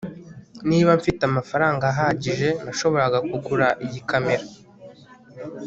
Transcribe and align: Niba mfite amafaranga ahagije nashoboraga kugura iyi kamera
Niba 0.69 0.89
mfite 0.99 1.21
amafaranga 1.29 1.83
ahagije 1.93 2.47
nashoboraga 2.65 3.19
kugura 3.29 3.67
iyi 3.85 3.99
kamera 4.09 4.43